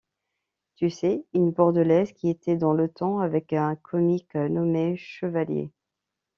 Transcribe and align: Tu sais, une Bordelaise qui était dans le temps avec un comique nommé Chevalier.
Tu 0.77 0.89
sais, 0.89 1.27
une 1.35 1.51
Bordelaise 1.51 2.11
qui 2.13 2.31
était 2.31 2.57
dans 2.57 2.73
le 2.73 2.89
temps 2.89 3.19
avec 3.19 3.53
un 3.53 3.75
comique 3.75 4.33
nommé 4.33 4.97
Chevalier. 4.97 5.69